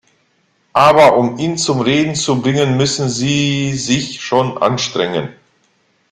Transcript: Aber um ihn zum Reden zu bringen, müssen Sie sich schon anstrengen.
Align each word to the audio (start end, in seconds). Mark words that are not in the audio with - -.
Aber 0.73 1.15
um 1.15 1.37
ihn 1.37 1.59
zum 1.59 1.79
Reden 1.81 2.15
zu 2.15 2.41
bringen, 2.41 2.75
müssen 2.75 3.07
Sie 3.07 3.71
sich 3.73 4.19
schon 4.23 4.57
anstrengen. 4.57 5.29